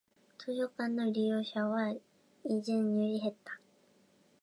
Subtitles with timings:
[0.39, 1.89] 図書館の利用者は
[2.43, 3.59] 以前より減った